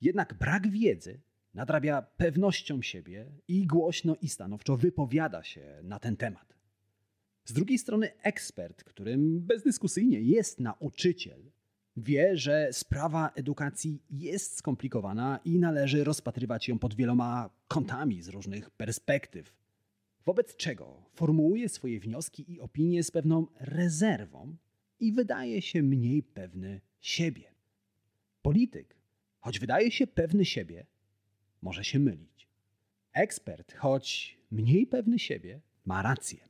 jednak 0.00 0.34
brak 0.34 0.68
wiedzy 0.68 1.20
nadrabia 1.54 2.02
pewnością 2.02 2.82
siebie 2.82 3.26
i 3.48 3.66
głośno 3.66 4.16
i 4.22 4.28
stanowczo 4.28 4.76
wypowiada 4.76 5.42
się 5.42 5.80
na 5.82 5.98
ten 5.98 6.16
temat. 6.16 6.54
Z 7.44 7.52
drugiej 7.52 7.78
strony 7.78 8.10
ekspert, 8.22 8.84
którym 8.84 9.40
bezdyskusyjnie 9.40 10.20
jest 10.20 10.60
nauczyciel, 10.60 11.50
wie, 11.96 12.36
że 12.36 12.68
sprawa 12.72 13.30
edukacji 13.34 14.02
jest 14.10 14.56
skomplikowana 14.56 15.40
i 15.44 15.58
należy 15.58 16.04
rozpatrywać 16.04 16.68
ją 16.68 16.78
pod 16.78 16.94
wieloma 16.94 17.50
kątami 17.68 18.22
z 18.22 18.28
różnych 18.28 18.70
perspektyw. 18.70 19.63
Wobec 20.26 20.56
czego 20.56 21.02
formułuje 21.14 21.68
swoje 21.68 22.00
wnioski 22.00 22.52
i 22.52 22.60
opinie 22.60 23.02
z 23.02 23.10
pewną 23.10 23.46
rezerwą 23.60 24.56
i 25.00 25.12
wydaje 25.12 25.62
się 25.62 25.82
mniej 25.82 26.22
pewny 26.22 26.80
siebie. 27.00 27.54
Polityk, 28.42 28.96
choć 29.40 29.58
wydaje 29.58 29.90
się 29.90 30.06
pewny 30.06 30.44
siebie, 30.44 30.86
może 31.62 31.84
się 31.84 31.98
mylić. 31.98 32.48
Ekspert, 33.12 33.74
choć 33.74 34.38
mniej 34.50 34.86
pewny 34.86 35.18
siebie, 35.18 35.60
ma 35.84 36.02
rację. 36.02 36.48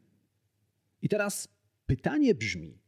I 1.03 1.09
teraz 1.09 1.49
pytanie 1.87 2.35
brzmi: 2.35 2.79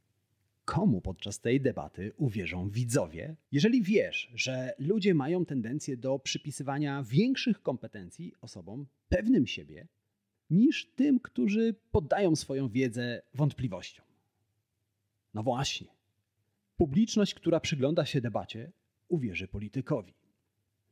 komu 0.65 1.01
podczas 1.01 1.41
tej 1.41 1.61
debaty 1.61 2.13
uwierzą 2.17 2.71
widzowie, 2.71 3.37
jeżeli 3.53 3.83
wiesz, 3.83 4.31
że 4.35 4.75
ludzie 4.79 5.15
mają 5.15 5.45
tendencję 5.47 5.97
do 5.97 6.19
przypisywania 6.19 7.03
większych 7.03 7.63
kompetencji 7.63 8.35
osobom 8.41 8.87
pewnym 9.09 9.47
siebie 9.47 9.89
niż 10.51 10.87
tym, 10.87 11.21
którzy 11.21 11.75
poddają 11.91 12.37
swoją 12.37 12.69
wiedzę 12.69 13.23
wątpliwościom? 13.35 14.07
No 15.35 15.43
właśnie. 15.43 15.87
Publiczność, 16.77 17.35
która 17.35 17.61
przygląda 17.61 18.07
się 18.07 18.21
debacie, 18.21 18.73
uwierzy 19.09 19.49
politykowi. 19.49 20.15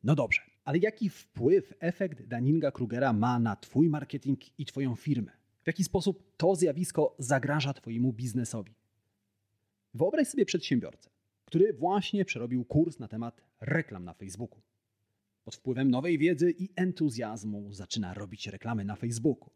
No 0.04 0.14
dobrze, 0.14 0.42
ale 0.64 0.78
jaki 0.78 1.08
wpływ 1.08 1.75
efekt 1.80 2.28
Daninga-Krugera 2.28 3.14
ma 3.14 3.38
na 3.38 3.56
Twój 3.56 3.88
marketing 3.88 4.58
i 4.58 4.64
Twoją 4.64 4.96
firmę? 4.96 5.32
W 5.62 5.66
jaki 5.66 5.84
sposób 5.84 6.37
to 6.37 6.54
zjawisko 6.54 7.14
zagraża 7.18 7.73
Twojemu 7.73 8.12
biznesowi? 8.12 8.75
Wyobraź 9.94 10.28
sobie 10.28 10.44
przedsiębiorcę, 10.44 11.11
który 11.44 11.73
właśnie 11.73 12.25
przerobił 12.25 12.64
kurs 12.64 12.99
na 12.99 13.08
temat 13.08 13.42
reklam 13.61 14.04
na 14.04 14.14
Facebooku. 14.14 14.61
Pod 15.44 15.54
wpływem 15.54 15.90
nowej 15.90 16.18
wiedzy 16.18 16.54
i 16.58 16.68
entuzjazmu 16.76 17.72
zaczyna 17.72 18.14
robić 18.14 18.46
reklamy 18.46 18.84
na 18.84 18.96
Facebooku. 18.96 19.50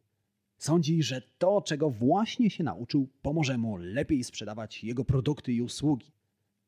Sądzi, 0.58 1.02
że 1.02 1.22
to, 1.38 1.62
czego 1.62 1.90
właśnie 1.90 2.50
się 2.50 2.64
nauczył, 2.64 3.08
pomoże 3.22 3.58
mu 3.58 3.76
lepiej 3.76 4.24
sprzedawać 4.24 4.84
jego 4.84 5.04
produkty 5.04 5.52
i 5.52 5.62
usługi. 5.62 6.12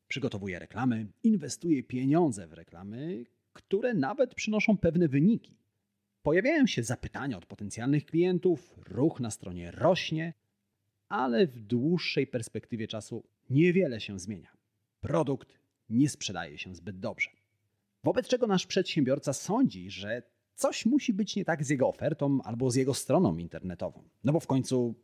Przygotowuje 0.09 0.59
reklamy, 0.59 1.07
inwestuje 1.23 1.83
pieniądze 1.83 2.47
w 2.47 2.53
reklamy, 2.53 3.25
które 3.53 3.95
nawet 3.95 4.35
przynoszą 4.35 4.79
pewne 4.79 5.09
wyniki. 5.09 5.57
Pojawiają 6.23 6.67
się 6.67 6.83
zapytania 6.83 7.39
od 7.39 7.47
potencjalnych 7.47 8.07
klientów, 8.07 8.75
ruch 8.77 9.21
na 9.21 9.31
stronie 9.31 9.71
rośnie, 9.71 10.35
ale 11.09 11.47
w 11.47 11.59
dłuższej 11.61 12.27
perspektywie 12.27 12.89
czasu 12.89 13.25
niewiele 13.51 14.01
się 14.01 14.19
zmienia. 14.19 14.57
Produkt 15.01 15.59
nie 15.89 16.09
sprzedaje 16.09 16.59
się 16.59 16.75
zbyt 16.75 17.01
dobrze. 17.01 17.40
Wobec 18.05 18.29
czego 18.29 18.47
nasz 18.47 18.67
przedsiębiorca 18.67 19.33
sądzi, 19.33 19.91
że 19.91 20.23
coś 20.55 20.87
musi 20.87 21.13
być 21.13 21.37
nie 21.37 21.45
tak 21.45 21.65
z 21.65 21.69
jego 21.69 21.89
ofertą 21.89 22.39
albo 22.45 22.71
z 22.71 22.75
jego 22.75 22.95
stroną 22.95 23.37
internetową. 23.37 24.03
No 24.25 24.33
bo 24.33 24.41
w 24.41 24.47
końcu 24.47 24.95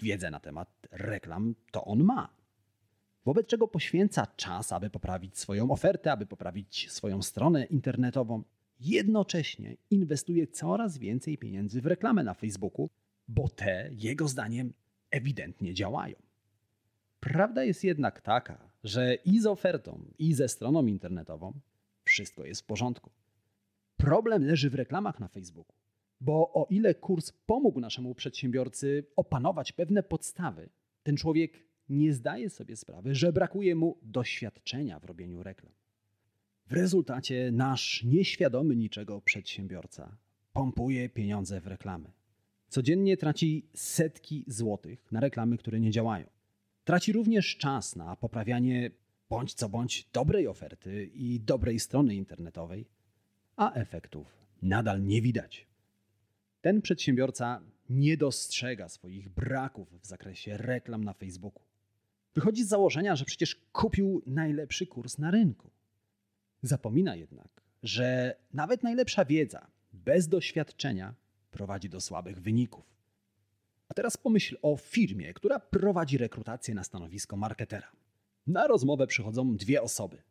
wiedzę 0.00 0.30
na 0.30 0.40
temat 0.40 0.68
reklam 0.90 1.54
to 1.70 1.84
on 1.84 2.04
ma. 2.04 2.28
Wobec 3.24 3.46
czego 3.46 3.68
poświęca 3.68 4.26
czas, 4.36 4.72
aby 4.72 4.90
poprawić 4.90 5.38
swoją 5.38 5.70
ofertę, 5.70 6.12
aby 6.12 6.26
poprawić 6.26 6.92
swoją 6.92 7.22
stronę 7.22 7.64
internetową. 7.64 8.42
Jednocześnie 8.80 9.76
inwestuje 9.90 10.46
coraz 10.46 10.98
więcej 10.98 11.38
pieniędzy 11.38 11.80
w 11.80 11.86
reklamę 11.86 12.24
na 12.24 12.34
Facebooku, 12.34 12.90
bo 13.28 13.48
te, 13.48 13.90
jego 13.92 14.28
zdaniem, 14.28 14.72
ewidentnie 15.10 15.74
działają. 15.74 16.16
Prawda 17.20 17.64
jest 17.64 17.84
jednak 17.84 18.20
taka, 18.20 18.70
że 18.84 19.14
i 19.14 19.40
z 19.40 19.46
ofertą, 19.46 20.04
i 20.18 20.34
ze 20.34 20.48
stroną 20.48 20.86
internetową 20.86 21.52
wszystko 22.12 22.44
jest 22.44 22.60
w 22.60 22.64
porządku. 22.64 23.10
Problem 23.96 24.44
leży 24.44 24.70
w 24.70 24.74
reklamach 24.74 25.20
na 25.20 25.28
Facebooku, 25.28 25.76
bo 26.20 26.52
o 26.54 26.66
ile 26.70 26.94
kurs 26.94 27.32
pomógł 27.46 27.80
naszemu 27.80 28.14
przedsiębiorcy 28.14 29.06
opanować 29.16 29.72
pewne 29.72 30.02
podstawy, 30.02 30.68
ten 31.02 31.16
człowiek 31.16 31.64
nie 31.88 32.12
zdaje 32.12 32.50
sobie 32.50 32.76
sprawy, 32.76 33.14
że 33.14 33.32
brakuje 33.32 33.74
mu 33.74 33.98
doświadczenia 34.02 35.00
w 35.00 35.04
robieniu 35.04 35.42
reklam. 35.42 35.72
W 36.66 36.72
rezultacie 36.72 37.50
nasz 37.52 38.04
nieświadomy 38.04 38.76
niczego 38.76 39.20
przedsiębiorca 39.20 40.16
pompuje 40.52 41.08
pieniądze 41.08 41.60
w 41.60 41.66
reklamy. 41.66 42.12
Codziennie 42.68 43.16
traci 43.16 43.66
setki 43.74 44.44
złotych 44.46 45.12
na 45.12 45.20
reklamy, 45.20 45.58
które 45.58 45.80
nie 45.80 45.90
działają. 45.90 46.26
Traci 46.84 47.12
również 47.12 47.56
czas 47.56 47.96
na 47.96 48.16
poprawianie 48.16 48.90
bądź 49.32 49.54
co 49.54 49.68
bądź 49.68 50.08
dobrej 50.12 50.48
oferty 50.48 51.04
i 51.14 51.40
dobrej 51.40 51.80
strony 51.80 52.14
internetowej, 52.14 52.86
a 53.56 53.72
efektów 53.72 54.26
nadal 54.62 55.04
nie 55.04 55.22
widać. 55.22 55.66
Ten 56.60 56.82
przedsiębiorca 56.82 57.60
nie 57.90 58.16
dostrzega 58.16 58.88
swoich 58.88 59.28
braków 59.28 60.00
w 60.02 60.06
zakresie 60.06 60.56
reklam 60.56 61.04
na 61.04 61.12
Facebooku. 61.12 61.62
Wychodzi 62.34 62.64
z 62.64 62.68
założenia, 62.68 63.16
że 63.16 63.24
przecież 63.24 63.54
kupił 63.72 64.22
najlepszy 64.26 64.86
kurs 64.86 65.18
na 65.18 65.30
rynku. 65.30 65.70
Zapomina 66.62 67.16
jednak, 67.16 67.62
że 67.82 68.36
nawet 68.52 68.82
najlepsza 68.82 69.24
wiedza 69.24 69.66
bez 69.92 70.28
doświadczenia 70.28 71.14
prowadzi 71.50 71.88
do 71.88 72.00
słabych 72.00 72.40
wyników. 72.40 72.84
A 73.88 73.94
teraz 73.94 74.16
pomyśl 74.16 74.56
o 74.62 74.76
firmie, 74.76 75.34
która 75.34 75.60
prowadzi 75.60 76.18
rekrutację 76.18 76.74
na 76.74 76.84
stanowisko 76.84 77.36
marketera. 77.36 78.01
Na 78.46 78.66
rozmowę 78.66 79.06
przychodzą 79.06 79.56
dwie 79.56 79.82
osoby. 79.82 80.22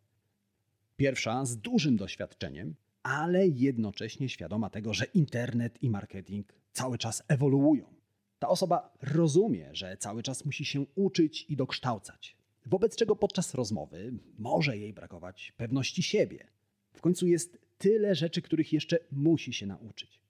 Pierwsza 0.98 1.46
z 1.46 1.58
dużym 1.58 1.98
doświadczeniem, 1.98 2.76
ale 3.04 3.48
jednocześnie 3.48 4.30
świadoma 4.30 4.70
tego, 4.70 4.94
że 4.94 5.06
internet 5.06 5.84
i 5.84 5.90
marketing 5.90 6.54
cały 6.74 6.98
czas 6.98 7.24
ewoluują. 7.28 7.86
Ta 8.40 8.48
osoba 8.48 8.94
rozumie, 9.02 9.70
że 9.74 9.98
cały 9.98 10.24
czas 10.24 10.46
musi 10.46 10.66
się 10.66 10.86
uczyć 10.96 11.46
i 11.50 11.56
dokształcać, 11.56 12.36
wobec 12.66 12.96
czego 12.96 13.16
podczas 13.16 13.54
rozmowy 13.54 14.14
może 14.38 14.78
jej 14.78 14.94
brakować 14.94 15.54
pewności 15.58 16.04
siebie. 16.04 16.48
W 16.94 17.02
końcu 17.02 17.28
jest 17.28 17.58
tyle 17.78 18.16
rzeczy, 18.16 18.42
których 18.42 18.74
jeszcze 18.74 19.00
musi 19.12 19.54
się 19.54 19.66
nauczyć. 19.66 20.22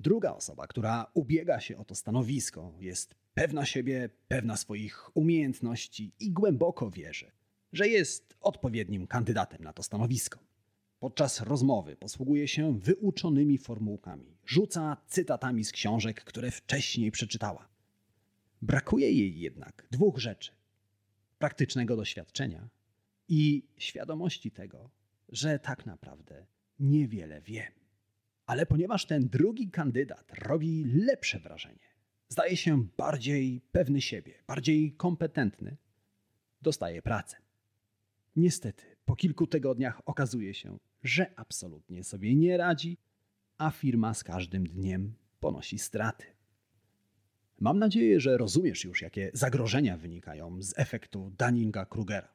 Druga 0.00 0.32
osoba, 0.32 0.66
która 0.66 1.10
ubiega 1.14 1.60
się 1.60 1.76
o 1.76 1.84
to 1.84 1.94
stanowisko, 1.94 2.72
jest 2.80 3.14
pewna 3.38 3.66
siebie, 3.66 4.08
pewna 4.28 4.56
swoich 4.56 5.16
umiejętności 5.16 6.12
i 6.20 6.30
głęboko 6.30 6.90
wierzy, 6.90 7.30
że 7.72 7.88
jest 7.88 8.36
odpowiednim 8.40 9.06
kandydatem 9.06 9.64
na 9.64 9.72
to 9.72 9.82
stanowisko. 9.82 10.38
Podczas 11.00 11.40
rozmowy 11.40 11.96
posługuje 11.96 12.48
się 12.48 12.78
wyuczonymi 12.78 13.58
formułkami, 13.58 14.36
rzuca 14.46 14.96
cytatami 15.06 15.64
z 15.64 15.72
książek, 15.72 16.24
które 16.24 16.50
wcześniej 16.50 17.10
przeczytała. 17.10 17.68
Brakuje 18.62 19.12
jej 19.12 19.40
jednak 19.40 19.88
dwóch 19.90 20.18
rzeczy: 20.18 20.52
praktycznego 21.38 21.96
doświadczenia 21.96 22.68
i 23.28 23.62
świadomości 23.76 24.50
tego, 24.50 24.90
że 25.28 25.58
tak 25.58 25.86
naprawdę 25.86 26.46
niewiele 26.80 27.40
wie. 27.40 27.72
Ale 28.46 28.66
ponieważ 28.66 29.06
ten 29.06 29.28
drugi 29.28 29.70
kandydat 29.70 30.32
robi 30.38 30.84
lepsze 30.84 31.40
wrażenie, 31.40 31.97
zdaje 32.28 32.56
się 32.56 32.86
bardziej 32.96 33.60
pewny 33.72 34.00
siebie, 34.00 34.34
bardziej 34.46 34.92
kompetentny, 34.92 35.76
dostaje 36.62 37.02
pracę. 37.02 37.36
Niestety, 38.36 38.84
po 39.04 39.16
kilku 39.16 39.46
tygodniach 39.46 40.02
okazuje 40.04 40.54
się, 40.54 40.78
że 41.02 41.32
absolutnie 41.36 42.04
sobie 42.04 42.34
nie 42.34 42.56
radzi, 42.56 42.98
a 43.58 43.70
firma 43.70 44.14
z 44.14 44.24
każdym 44.24 44.64
dniem 44.66 45.14
ponosi 45.40 45.78
straty. 45.78 46.26
Mam 47.60 47.78
nadzieję, 47.78 48.20
że 48.20 48.38
rozumiesz 48.38 48.84
już, 48.84 49.02
jakie 49.02 49.30
zagrożenia 49.34 49.96
wynikają 49.96 50.62
z 50.62 50.78
efektu 50.78 51.32
Dunninga-Krugera. 51.38 52.28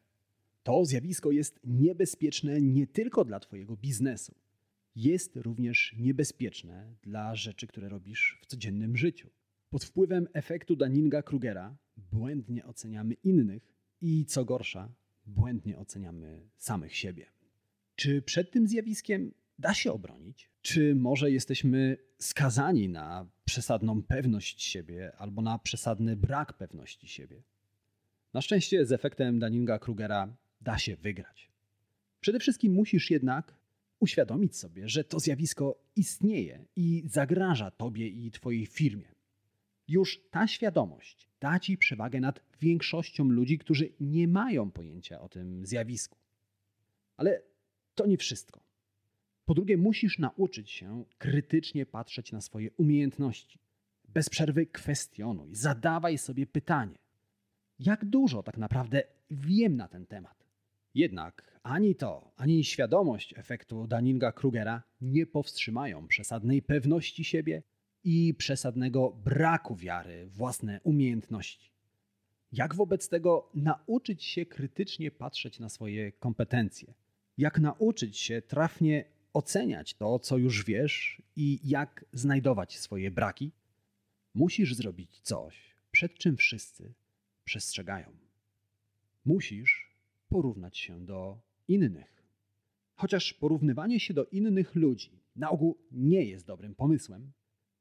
To 0.63 0.85
zjawisko 0.85 1.31
jest 1.31 1.59
niebezpieczne 1.63 2.61
nie 2.61 2.87
tylko 2.87 3.25
dla 3.25 3.39
Twojego 3.39 3.77
biznesu, 3.77 4.35
jest 4.95 5.35
również 5.35 5.95
niebezpieczne 5.97 6.95
dla 7.01 7.35
rzeczy, 7.35 7.67
które 7.67 7.89
robisz 7.89 8.39
w 8.41 8.45
codziennym 8.45 8.97
życiu. 8.97 9.29
Pod 9.73 9.83
wpływem 9.83 10.27
efektu 10.33 10.75
Dunninga-Krugera 10.75 11.75
błędnie 12.11 12.65
oceniamy 12.65 13.13
innych 13.13 13.73
i 14.01 14.25
co 14.25 14.45
gorsza, 14.45 14.91
błędnie 15.25 15.77
oceniamy 15.77 16.49
samych 16.57 16.95
siebie. 16.95 17.25
Czy 17.95 18.21
przed 18.21 18.51
tym 18.51 18.67
zjawiskiem 18.67 19.33
da 19.59 19.73
się 19.73 19.91
obronić? 19.91 20.49
Czy 20.61 20.95
może 20.95 21.31
jesteśmy 21.31 21.97
skazani 22.19 22.89
na 22.89 23.29
przesadną 23.45 24.03
pewność 24.03 24.63
siebie 24.63 25.15
albo 25.17 25.41
na 25.41 25.59
przesadny 25.59 26.15
brak 26.15 26.53
pewności 26.53 27.07
siebie? 27.07 27.43
Na 28.33 28.41
szczęście 28.41 28.85
z 28.85 28.91
efektem 28.91 29.39
Dunninga-Krugera 29.39 30.27
da 30.61 30.77
się 30.77 30.95
wygrać. 30.95 31.51
Przede 32.19 32.39
wszystkim 32.39 32.73
musisz 32.73 33.11
jednak 33.11 33.55
uświadomić 33.99 34.55
sobie, 34.55 34.89
że 34.89 35.03
to 35.03 35.19
zjawisko 35.19 35.83
istnieje 35.95 36.65
i 36.75 37.03
zagraża 37.05 37.71
tobie 37.71 38.07
i 38.07 38.31
twojej 38.31 38.65
firmie. 38.65 39.12
Już 39.87 40.21
ta 40.31 40.47
świadomość 40.47 41.33
da 41.43 41.59
ci 41.59 41.77
przewagę 41.77 42.19
nad 42.19 42.41
większością 42.61 43.23
ludzi, 43.29 43.57
którzy 43.57 43.89
nie 43.99 44.27
mają 44.27 44.71
pojęcia 44.71 45.21
o 45.21 45.29
tym 45.29 45.65
zjawisku. 45.65 46.17
Ale 47.17 47.41
to 47.95 48.05
nie 48.05 48.17
wszystko. 48.17 48.63
Po 49.45 49.53
drugie, 49.53 49.77
musisz 49.77 50.19
nauczyć 50.19 50.71
się 50.71 51.05
krytycznie 51.17 51.85
patrzeć 51.85 52.31
na 52.31 52.41
swoje 52.41 52.71
umiejętności. 52.71 53.59
Bez 54.07 54.29
przerwy 54.29 54.65
kwestionuj, 54.65 55.55
zadawaj 55.55 56.17
sobie 56.17 56.47
pytanie: 56.47 56.97
jak 57.79 58.05
dużo 58.05 58.43
tak 58.43 58.57
naprawdę 58.57 59.03
wiem 59.31 59.75
na 59.75 59.87
ten 59.87 60.05
temat? 60.05 60.45
Jednak 60.95 61.59
ani 61.63 61.95
to, 61.95 62.31
ani 62.35 62.63
świadomość 62.63 63.33
efektu 63.37 63.87
Dunninga-Krugera 63.87 64.81
nie 65.01 65.25
powstrzymają 65.25 66.07
przesadnej 66.07 66.61
pewności 66.61 67.23
siebie 67.23 67.63
i 68.03 68.33
przesadnego 68.33 69.09
braku 69.25 69.75
wiary 69.75 70.27
własne 70.27 70.79
umiejętności. 70.83 71.71
Jak 72.51 72.75
wobec 72.75 73.09
tego 73.09 73.49
nauczyć 73.53 74.23
się 74.23 74.45
krytycznie 74.45 75.11
patrzeć 75.11 75.59
na 75.59 75.69
swoje 75.69 76.11
kompetencje? 76.11 76.93
Jak 77.37 77.59
nauczyć 77.59 78.17
się 78.17 78.41
trafnie 78.41 79.05
oceniać 79.33 79.93
to, 79.93 80.19
co 80.19 80.37
już 80.37 80.65
wiesz 80.65 81.21
i 81.35 81.59
jak 81.63 82.05
znajdować 82.13 82.79
swoje 82.79 83.11
braki? 83.11 83.51
Musisz 84.33 84.75
zrobić 84.75 85.19
coś, 85.19 85.75
przed 85.91 86.13
czym 86.13 86.37
wszyscy 86.37 86.93
przestrzegają. 87.43 88.07
Musisz 89.25 89.93
porównać 90.29 90.77
się 90.77 91.05
do 91.05 91.39
innych. 91.67 92.23
Chociaż 92.95 93.33
porównywanie 93.33 93.99
się 93.99 94.13
do 94.13 94.25
innych 94.25 94.75
ludzi 94.75 95.19
na 95.35 95.49
ogół 95.49 95.77
nie 95.91 96.23
jest 96.23 96.45
dobrym 96.45 96.75
pomysłem, 96.75 97.31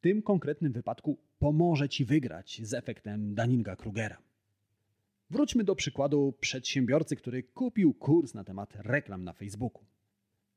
tym 0.02 0.22
konkretnym 0.22 0.72
wypadku 0.72 1.18
pomoże 1.38 1.88
ci 1.88 2.04
wygrać 2.04 2.60
z 2.64 2.74
efektem 2.74 3.34
Daninga-Krugera. 3.34 4.16
Wróćmy 5.30 5.64
do 5.64 5.74
przykładu 5.74 6.34
przedsiębiorcy, 6.40 7.16
który 7.16 7.42
kupił 7.42 7.94
kurs 7.94 8.34
na 8.34 8.44
temat 8.44 8.76
reklam 8.76 9.24
na 9.24 9.32
Facebooku. 9.32 9.84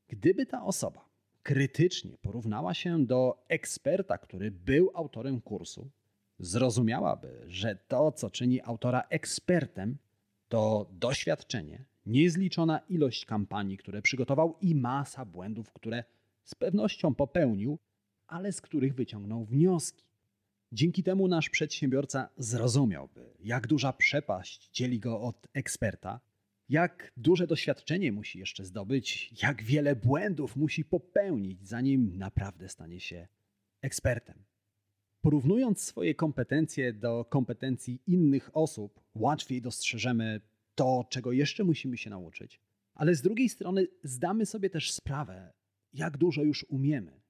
Gdyby 0.08 0.46
ta 0.46 0.64
osoba 0.64 1.08
krytycznie 1.42 2.18
porównała 2.22 2.74
się 2.74 3.06
do 3.06 3.44
eksperta, 3.48 4.18
który 4.18 4.50
był 4.50 4.90
autorem 4.94 5.40
kursu, 5.40 5.90
zrozumiałaby, 6.38 7.44
że 7.46 7.78
to, 7.88 8.12
co 8.12 8.30
czyni 8.30 8.60
autora 8.60 9.02
ekspertem, 9.10 9.96
to 10.48 10.90
doświadczenie, 10.92 11.84
niezliczona 12.06 12.78
ilość 12.78 13.24
kampanii, 13.24 13.76
które 13.76 14.02
przygotował 14.02 14.56
i 14.60 14.74
masa 14.74 15.24
błędów, 15.24 15.72
które 15.72 16.04
z 16.44 16.54
pewnością 16.54 17.14
popełnił, 17.14 17.78
ale 18.26 18.52
z 18.52 18.60
których 18.60 18.94
wyciągnął 18.94 19.44
wnioski. 19.44 20.04
Dzięki 20.72 21.02
temu 21.02 21.28
nasz 21.28 21.50
przedsiębiorca 21.50 22.28
zrozumiałby, 22.36 23.34
jak 23.40 23.66
duża 23.66 23.92
przepaść 23.92 24.70
dzieli 24.72 25.00
go 25.00 25.20
od 25.20 25.48
eksperta, 25.54 26.20
jak 26.68 27.12
duże 27.16 27.46
doświadczenie 27.46 28.12
musi 28.12 28.38
jeszcze 28.38 28.64
zdobyć, 28.64 29.32
jak 29.42 29.62
wiele 29.62 29.96
błędów 29.96 30.56
musi 30.56 30.84
popełnić, 30.84 31.68
zanim 31.68 32.16
naprawdę 32.18 32.68
stanie 32.68 33.00
się 33.00 33.28
ekspertem. 33.82 34.44
Porównując 35.20 35.80
swoje 35.80 36.14
kompetencje 36.14 36.92
do 36.92 37.24
kompetencji 37.24 38.02
innych 38.06 38.50
osób, 38.56 39.00
łatwiej 39.14 39.62
dostrzeżemy 39.62 40.40
to, 40.74 41.06
czego 41.10 41.32
jeszcze 41.32 41.64
musimy 41.64 41.96
się 41.96 42.10
nauczyć. 42.10 42.60
Ale 42.94 43.14
z 43.14 43.22
drugiej 43.22 43.48
strony 43.48 43.86
zdamy 44.02 44.46
sobie 44.46 44.70
też 44.70 44.92
sprawę, 44.92 45.52
jak 45.92 46.16
dużo 46.16 46.42
już 46.42 46.66
umiemy, 46.68 47.20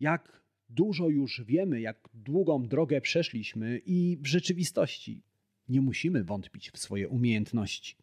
jak 0.00 0.42
dużo 0.68 1.08
już 1.08 1.42
wiemy, 1.44 1.80
jak 1.80 2.08
długą 2.14 2.68
drogę 2.68 3.00
przeszliśmy 3.00 3.80
i 3.86 4.18
w 4.20 4.26
rzeczywistości 4.26 5.22
nie 5.68 5.80
musimy 5.80 6.24
wątpić 6.24 6.70
w 6.70 6.78
swoje 6.78 7.08
umiejętności. 7.08 7.96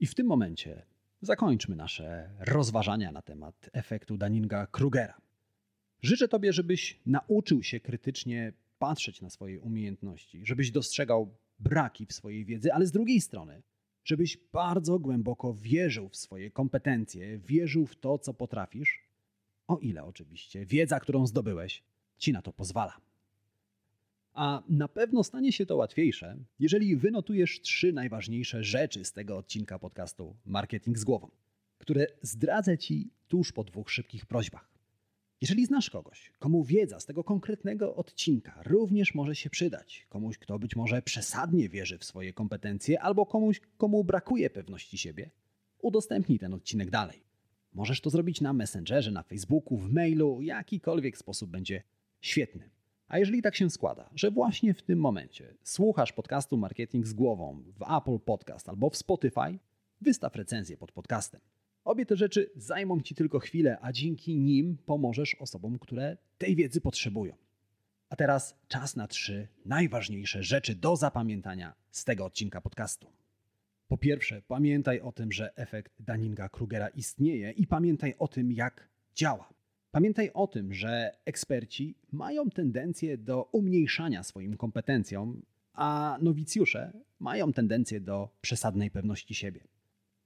I 0.00 0.06
w 0.06 0.14
tym 0.14 0.26
momencie 0.26 0.86
zakończmy 1.20 1.76
nasze 1.76 2.30
rozważania 2.38 3.12
na 3.12 3.22
temat 3.22 3.70
efektu 3.72 4.16
Daninga-Krugera. 4.16 5.14
Życzę 6.02 6.28
Tobie, 6.28 6.52
żebyś 6.52 7.00
nauczył 7.06 7.62
się 7.62 7.80
krytycznie 7.80 8.52
patrzeć 8.78 9.22
na 9.22 9.30
swoje 9.30 9.60
umiejętności, 9.60 10.46
żebyś 10.46 10.70
dostrzegał 10.70 11.34
braki 11.58 12.06
w 12.06 12.12
swojej 12.12 12.44
wiedzy, 12.44 12.72
ale 12.72 12.86
z 12.86 12.92
drugiej 12.92 13.20
strony, 13.20 13.62
żebyś 14.04 14.38
bardzo 14.52 14.98
głęboko 14.98 15.54
wierzył 15.54 16.08
w 16.08 16.16
swoje 16.16 16.50
kompetencje, 16.50 17.38
wierzył 17.38 17.86
w 17.86 17.96
to, 17.96 18.18
co 18.18 18.34
potrafisz, 18.34 19.09
o 19.70 19.78
ile 19.78 20.04
oczywiście 20.04 20.66
wiedza, 20.66 21.00
którą 21.00 21.26
zdobyłeś, 21.26 21.82
ci 22.18 22.32
na 22.32 22.42
to 22.42 22.52
pozwala. 22.52 23.00
A 24.32 24.62
na 24.68 24.88
pewno 24.88 25.24
stanie 25.24 25.52
się 25.52 25.66
to 25.66 25.76
łatwiejsze, 25.76 26.36
jeżeli 26.58 26.96
wynotujesz 26.96 27.60
trzy 27.60 27.92
najważniejsze 27.92 28.64
rzeczy 28.64 29.04
z 29.04 29.12
tego 29.12 29.36
odcinka 29.36 29.78
podcastu 29.78 30.36
Marketing 30.46 30.98
z 30.98 31.04
głową, 31.04 31.30
które 31.78 32.06
zdradzę 32.22 32.78
Ci 32.78 33.10
tuż 33.28 33.52
po 33.52 33.64
dwóch 33.64 33.90
szybkich 33.90 34.26
prośbach. 34.26 34.70
Jeżeli 35.40 35.66
znasz 35.66 35.90
kogoś, 35.90 36.32
komu 36.38 36.64
wiedza 36.64 37.00
z 37.00 37.06
tego 37.06 37.24
konkretnego 37.24 37.94
odcinka 37.94 38.62
również 38.62 39.14
może 39.14 39.34
się 39.36 39.50
przydać, 39.50 40.06
komuś, 40.08 40.38
kto 40.38 40.58
być 40.58 40.76
może 40.76 41.02
przesadnie 41.02 41.68
wierzy 41.68 41.98
w 41.98 42.04
swoje 42.04 42.32
kompetencje, 42.32 43.02
albo 43.02 43.26
komuś, 43.26 43.60
komu 43.76 44.04
brakuje 44.04 44.50
pewności 44.50 44.98
siebie, 44.98 45.30
udostępnij 45.78 46.38
ten 46.38 46.54
odcinek 46.54 46.90
dalej. 46.90 47.29
Możesz 47.72 48.00
to 48.00 48.10
zrobić 48.10 48.40
na 48.40 48.52
Messengerze, 48.52 49.10
na 49.10 49.22
Facebooku, 49.22 49.78
w 49.78 49.92
mailu, 49.92 50.40
jakikolwiek 50.40 51.18
sposób 51.18 51.50
będzie 51.50 51.82
świetny. 52.20 52.70
A 53.08 53.18
jeżeli 53.18 53.42
tak 53.42 53.56
się 53.56 53.70
składa, 53.70 54.10
że 54.14 54.30
właśnie 54.30 54.74
w 54.74 54.82
tym 54.82 54.98
momencie 54.98 55.54
słuchasz 55.62 56.12
podcastu 56.12 56.56
Marketing 56.56 57.06
z 57.06 57.12
głową 57.12 57.62
w 57.76 57.96
Apple 57.96 58.18
Podcast 58.18 58.68
albo 58.68 58.90
w 58.90 58.96
Spotify, 58.96 59.58
wystaw 60.00 60.36
recenzję 60.36 60.76
pod 60.76 60.92
podcastem. 60.92 61.40
Obie 61.84 62.06
te 62.06 62.16
rzeczy 62.16 62.50
zajmą 62.56 63.00
Ci 63.00 63.14
tylko 63.14 63.38
chwilę, 63.38 63.78
a 63.80 63.92
dzięki 63.92 64.36
nim 64.36 64.78
pomożesz 64.86 65.34
osobom, 65.34 65.78
które 65.78 66.16
tej 66.38 66.56
wiedzy 66.56 66.80
potrzebują. 66.80 67.34
A 68.08 68.16
teraz 68.16 68.54
czas 68.68 68.96
na 68.96 69.08
trzy 69.08 69.48
najważniejsze 69.64 70.42
rzeczy 70.42 70.74
do 70.74 70.96
zapamiętania 70.96 71.74
z 71.90 72.04
tego 72.04 72.24
odcinka 72.24 72.60
podcastu. 72.60 73.19
Po 73.90 73.98
pierwsze, 73.98 74.42
pamiętaj 74.48 75.00
o 75.00 75.12
tym, 75.12 75.32
że 75.32 75.56
efekt 75.56 75.92
Daninga-Krugera 76.02 76.88
istnieje 76.94 77.50
i 77.50 77.66
pamiętaj 77.66 78.14
o 78.18 78.28
tym, 78.28 78.52
jak 78.52 78.88
działa. 79.14 79.48
Pamiętaj 79.90 80.30
o 80.34 80.46
tym, 80.46 80.74
że 80.74 81.16
eksperci 81.24 81.94
mają 82.12 82.50
tendencję 82.50 83.18
do 83.18 83.42
umniejszania 83.42 84.22
swoim 84.22 84.56
kompetencjom, 84.56 85.42
a 85.72 86.18
nowicjusze 86.22 86.92
mają 87.20 87.52
tendencję 87.52 88.00
do 88.00 88.28
przesadnej 88.40 88.90
pewności 88.90 89.34
siebie. 89.34 89.60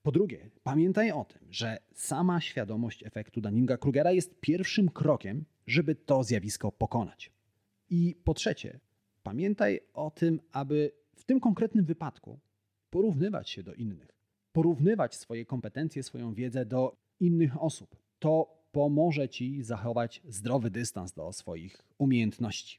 Po 0.02 0.12
drugie, 0.12 0.50
pamiętaj 0.62 1.10
o 1.10 1.24
tym, 1.24 1.42
że 1.50 1.78
sama 1.94 2.40
świadomość 2.40 3.02
efektu 3.02 3.40
Daninga-Krugera 3.40 4.10
jest 4.14 4.40
pierwszym 4.40 4.88
krokiem, 4.88 5.44
żeby 5.66 5.94
to 5.94 6.24
zjawisko 6.24 6.72
pokonać. 6.72 7.32
I 7.90 8.16
po 8.24 8.34
trzecie, 8.34 8.80
pamiętaj 9.22 9.80
o 9.94 10.10
tym, 10.10 10.40
aby 10.52 10.92
w 11.16 11.24
tym 11.24 11.40
konkretnym 11.40 11.84
wypadku 11.84 12.38
porównywać 12.94 13.50
się 13.50 13.62
do 13.62 13.74
innych, 13.74 14.08
porównywać 14.52 15.14
swoje 15.14 15.44
kompetencje, 15.46 16.02
swoją 16.02 16.34
wiedzę 16.34 16.66
do 16.66 16.96
innych 17.20 17.62
osób. 17.62 17.96
To 18.18 18.64
pomoże 18.72 19.28
Ci 19.28 19.62
zachować 19.62 20.22
zdrowy 20.28 20.70
dystans 20.70 21.12
do 21.12 21.32
swoich 21.32 21.82
umiejętności. 21.98 22.78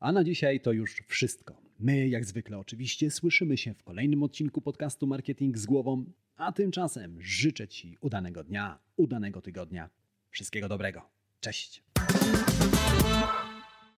A 0.00 0.12
na 0.12 0.24
dzisiaj 0.24 0.60
to 0.60 0.72
już 0.72 1.02
wszystko. 1.06 1.62
My, 1.78 2.08
jak 2.08 2.24
zwykle, 2.24 2.58
oczywiście 2.58 3.10
słyszymy 3.10 3.56
się 3.56 3.74
w 3.74 3.82
kolejnym 3.82 4.22
odcinku 4.22 4.60
podcastu 4.60 5.06
Marketing 5.06 5.58
z 5.58 5.66
głową, 5.66 6.04
a 6.36 6.52
tymczasem 6.52 7.22
życzę 7.22 7.68
Ci 7.68 7.98
udanego 8.00 8.44
dnia, 8.44 8.78
udanego 8.96 9.40
tygodnia. 9.40 9.90
Wszystkiego 10.30 10.68
dobrego. 10.68 11.02
Cześć. 11.40 11.82